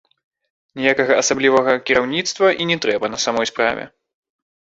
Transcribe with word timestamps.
Ніякага 0.79 1.17
асаблівага 1.23 1.75
кіраўніцтва 1.89 2.47
і 2.65 2.67
не 2.71 2.77
трэба, 2.87 3.11
на 3.17 3.21
самой 3.27 3.45
справе. 3.51 3.83